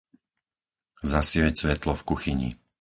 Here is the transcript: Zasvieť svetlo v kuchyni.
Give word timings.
Zasvieť 1.11 1.55
svetlo 1.69 1.93
v 1.97 2.03
kuchyni. 2.09 2.49